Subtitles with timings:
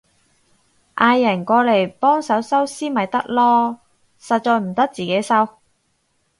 [0.95, 3.77] 嗌人過嚟幫手收屍咪得囉，
[4.19, 5.47] 實在唔得自己收